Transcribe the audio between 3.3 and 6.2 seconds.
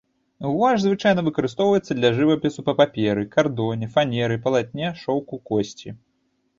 кардоне, фанеры, палатне, шоўку, косці.